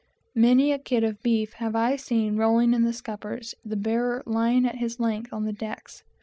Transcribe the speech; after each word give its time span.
Many 0.33 0.71
a 0.71 0.79
kid 0.79 1.03
of 1.03 1.21
beef 1.21 1.53
have 1.59 1.75
I 1.75 1.95
seen 1.95 2.35
rolling 2.35 2.73
in 2.73 2.85
the 2.85 2.91
scuppers, 2.91 3.53
and 3.63 3.71
the 3.71 3.75
bearer 3.77 4.23
lying 4.25 4.65
at 4.65 4.77
his 4.79 4.99
length 4.99 5.31
on 5.31 5.43
the 5.45 5.53
decks. 5.53 6.03